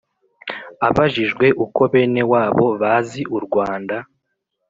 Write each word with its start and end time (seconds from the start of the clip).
abajijwe 0.87 1.45
uko 1.63 1.81
benewabo 1.93 2.65
bazi 2.81 3.21
u 3.37 3.39
rwanda 3.45 3.97